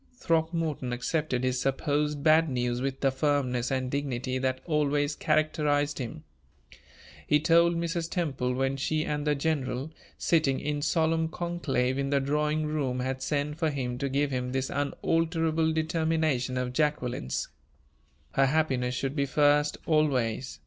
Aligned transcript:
Throckmorton 0.15 0.91
accepted 0.93 1.43
his 1.43 1.61
supposed 1.61 2.23
bad 2.23 2.49
news 2.49 2.81
with 2.81 3.01
the 3.01 3.11
firmness 3.11 3.69
and 3.69 3.91
dignity 3.91 4.39
that 4.39 4.59
always 4.65 5.15
characterized 5.15 5.99
him. 5.99 6.23
He 7.27 7.39
told 7.39 7.75
Mrs. 7.75 8.09
Temple, 8.09 8.55
when 8.55 8.77
she 8.77 9.05
and 9.05 9.27
the 9.27 9.35
general, 9.35 9.91
sitting 10.17 10.59
in 10.59 10.81
solemn 10.81 11.27
conclave 11.27 11.99
in 11.99 12.09
the 12.09 12.19
drawing 12.19 12.65
room, 12.65 12.99
had 13.01 13.21
sent 13.21 13.59
for 13.59 13.69
him 13.69 13.99
to 13.99 14.09
give 14.09 14.31
him 14.31 14.53
this 14.53 14.71
unalterable 14.71 15.71
determination 15.71 16.57
of 16.57 16.73
Jacqueline's: 16.73 17.49
"Her 18.31 18.47
happiness 18.47 18.95
should 18.95 19.15
be 19.15 19.27
first 19.27 19.77
always. 19.85 20.59